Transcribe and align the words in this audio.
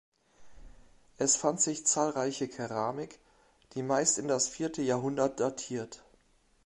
Es 1.19 1.35
fand 1.35 1.61
sich 1.61 1.85
zahlreiche 1.85 2.47
Keramik, 2.47 3.19
die 3.75 3.83
meist 3.83 4.17
in 4.17 4.27
das 4.27 4.47
vierte 4.49 4.81
Jahrhundert 4.81 5.39
datiert. 5.39 6.01